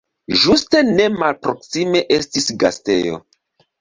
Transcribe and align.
Ĝuste 0.43 0.81
nemalproksime 0.87 2.03
estis 2.17 2.49
gastejo. 2.65 3.21